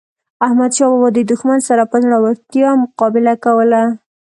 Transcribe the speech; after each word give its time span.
احمد 0.45 0.71
شاه 0.77 0.89
بابا 0.91 1.09
د 1.13 1.19
دښمن 1.31 1.59
سره 1.67 1.83
په 1.91 1.97
زړورتیا 2.03 2.69
مقابله 2.83 3.33
کوله. 3.45 3.81